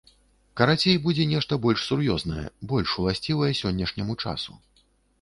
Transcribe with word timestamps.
Карацей, 0.61 0.97
будзе 1.03 1.27
нешта 1.33 1.59
больш 1.67 1.85
сур'ёзнае, 1.91 2.47
больш 2.75 2.99
уласцівае 3.05 3.55
сённяшняму 3.63 4.21
часу. 4.27 4.63